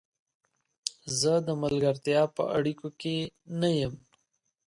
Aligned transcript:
زه 1.19 1.33
د 1.47 1.49
ملګرتیا 1.63 2.21
په 2.35 2.43
اړیکو 2.57 2.87
کې 3.01 3.15
نه 3.59 3.69
یم. 3.79 3.93